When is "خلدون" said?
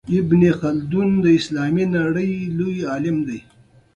0.59-1.09